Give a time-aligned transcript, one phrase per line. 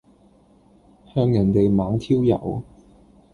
[1.13, 2.63] 向人地猛挑誘